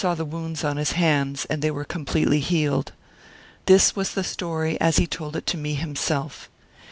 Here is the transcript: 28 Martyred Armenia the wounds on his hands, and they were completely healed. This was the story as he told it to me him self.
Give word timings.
28 0.01 0.07
Martyred 0.07 0.19
Armenia 0.19 0.31
the 0.31 0.35
wounds 0.45 0.63
on 0.63 0.77
his 0.77 0.91
hands, 0.93 1.45
and 1.45 1.61
they 1.61 1.69
were 1.69 1.83
completely 1.85 2.39
healed. 2.39 2.91
This 3.67 3.95
was 3.95 4.15
the 4.15 4.23
story 4.23 4.81
as 4.81 4.97
he 4.97 5.05
told 5.05 5.35
it 5.35 5.45
to 5.45 5.57
me 5.57 5.75
him 5.75 5.95
self. 5.95 6.49